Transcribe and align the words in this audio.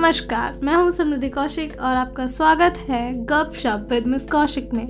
नमस्कार, 0.00 0.54
मैं 0.62 0.74
हूँ 0.74 0.90
समृद्धि 0.90 1.28
कौशिक 1.28 1.72
और 1.80 1.96
आपका 1.96 2.26
स्वागत 2.26 2.78
है 2.88 3.12
गप 3.26 3.52
शप 3.54 3.88
विद 3.90 4.06
मिस 4.06 4.24
कौशिक 4.26 4.72
में। 4.74 4.86